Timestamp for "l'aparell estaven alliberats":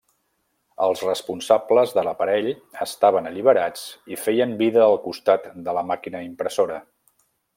2.07-3.85